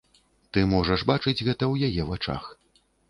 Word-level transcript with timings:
Ты 0.55 0.61
можаш 0.71 1.03
бачыць 1.11 1.45
гэта 1.49 1.63
ў 1.73 1.91
яе 1.91 2.09
вачах. 2.11 2.43